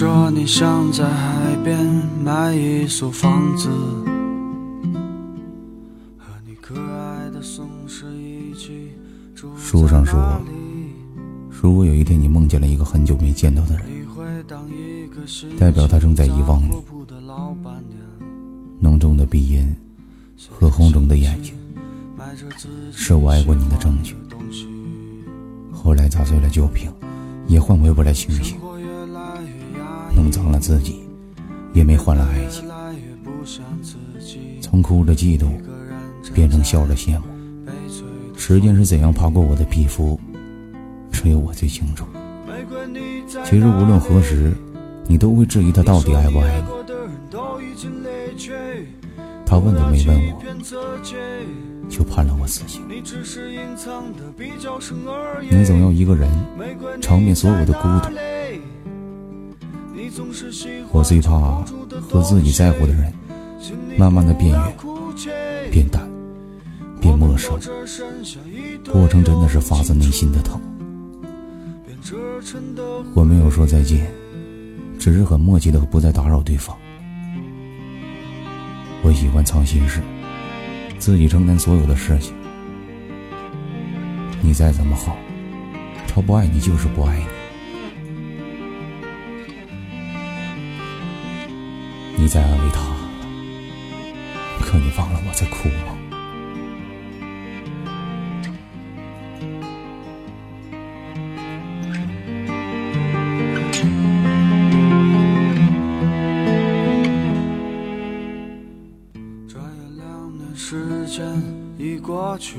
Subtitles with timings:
[0.00, 1.78] 说你想在海边
[2.24, 3.68] 买一所房子，
[6.16, 8.92] 和你可爱的松狮一起
[9.34, 10.52] 住书上说在那里？
[11.50, 13.84] 如果有一天你梦见了一个很久没见到的人，
[15.58, 16.70] 代表他正在遗忘你
[18.78, 19.76] 浓重的鼻音
[20.48, 21.52] 和红肿的眼睛，
[22.90, 24.16] 是我爱过你的证据。
[25.70, 26.90] 后来砸碎了酒瓶，
[27.46, 28.56] 也换回不来清醒
[30.60, 31.00] 自己，
[31.72, 32.68] 也没换来爱情。
[34.60, 35.48] 从哭着嫉妒
[36.34, 37.24] 变成笑着羡慕，
[38.36, 40.20] 时间是怎样爬过我的皮肤，
[41.10, 42.04] 只有我最清楚。
[43.44, 44.52] 其实无论何时，
[45.06, 46.66] 你都会质疑他到底爱不爱你。
[49.46, 50.40] 他问都没问我，
[51.88, 52.82] 就判了我死刑。
[55.50, 56.28] 你总要一个人
[57.00, 58.14] 尝遍所有的孤独
[60.92, 61.64] 我最怕
[62.08, 63.12] 和自己在乎的人
[63.98, 64.76] 慢慢的变远、
[65.70, 66.08] 变淡、
[67.00, 67.58] 变陌生，
[68.90, 70.60] 过程真的是发自内心的疼。
[73.14, 74.06] 我没有说再见，
[74.98, 76.76] 只是很默契的不再打扰对方。
[79.02, 80.00] 我喜欢藏心事，
[80.98, 82.34] 自己承担所有的事情。
[84.42, 85.16] 你再怎么好，
[86.06, 87.39] 他不爱你就是不爱你。
[92.20, 92.82] 你在安慰他，
[94.60, 95.96] 可你忘了我在哭吗？
[109.48, 111.24] 转眼两年时间
[111.78, 112.58] 已过去，